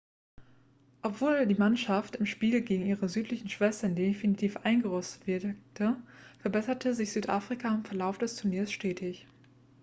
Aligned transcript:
obwohl 1.03 1.45
die 1.45 1.53
mannschaft 1.59 2.15
im 2.15 2.25
spiel 2.25 2.61
gegen 2.61 2.87
ihre 2.87 3.07
südlichen 3.07 3.49
schwestern 3.49 3.93
definitiv 3.93 4.57
eingerostet 4.57 5.27
wirkte 5.27 5.95
verbesserte 6.39 6.95
sich 6.95 7.11
südafrika 7.11 7.71
im 7.71 7.85
verlauf 7.85 8.17
des 8.17 8.35
turniers 8.35 8.71
stetig 8.71 9.27